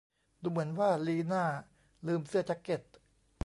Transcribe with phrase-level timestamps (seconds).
[0.41, 1.43] ดูเหมือนว่าลีน่า
[2.07, 2.81] ลืมเสื้อแจ๊คเก็ต